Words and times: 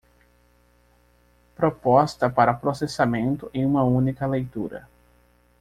Proposta 1.53 2.27
para 2.33 2.55
processamento 2.55 3.51
em 3.53 3.63
uma 3.63 3.83
única 3.83 4.25
leitura. 4.25 4.87